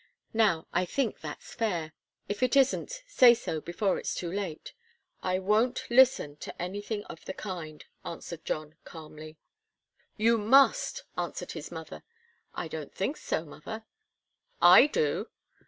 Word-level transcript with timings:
Now, 0.33 0.65
I 0.73 0.83
think 0.83 1.19
that's 1.19 1.53
fair. 1.53 1.93
If 2.27 2.41
it 2.41 2.55
isn't, 2.55 3.03
say 3.05 3.35
so 3.35 3.61
before 3.61 3.99
it's 3.99 4.15
too 4.15 4.31
late." 4.31 4.73
"I 5.21 5.37
won't 5.37 5.83
listen 5.91 6.37
to 6.37 6.59
anything 6.59 7.03
of 7.03 7.23
the 7.25 7.35
kind," 7.35 7.85
answered 8.03 8.43
John, 8.43 8.73
calmly. 8.83 9.37
"You 10.17 10.39
must," 10.39 11.03
answered 11.19 11.51
his 11.51 11.69
mother. 11.71 12.01
"I 12.55 12.67
don't 12.67 12.95
think 12.95 13.15
so, 13.17 13.45
mother." 13.45 13.85
"I 14.59 14.87
do. 14.87 15.29